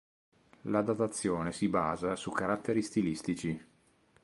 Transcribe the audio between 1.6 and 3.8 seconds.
basa su caratteri stilistici.